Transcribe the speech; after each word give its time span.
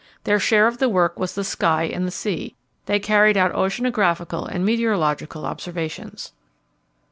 Their 0.23 0.39
share 0.39 0.65
of 0.65 0.79
the 0.79 0.89
work 0.89 1.19
was 1.19 1.35
the 1.35 1.43
sky 1.43 1.83
and 1.83 2.07
the 2.07 2.09
sea; 2.09 2.55
they 2.87 2.99
carried 2.99 3.37
out 3.37 3.53
oceanographical 3.53 4.47
and 4.47 4.65
meteorological 4.65 5.45
observations. 5.45 6.33